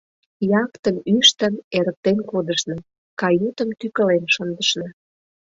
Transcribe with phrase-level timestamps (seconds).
[0.63, 2.77] Яхтым ӱштын, эрыктен кодышна,
[3.21, 4.87] каютым тӱкылен шындышна.